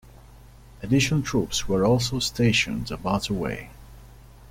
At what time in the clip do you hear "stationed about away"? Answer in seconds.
2.17-3.69